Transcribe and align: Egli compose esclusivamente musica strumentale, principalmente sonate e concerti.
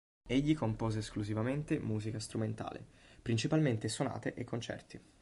Egli 0.27 0.55
compose 0.55 0.97
esclusivamente 0.97 1.77
musica 1.77 2.17
strumentale, 2.17 2.83
principalmente 3.21 3.87
sonate 3.87 4.33
e 4.33 4.43
concerti. 4.43 4.99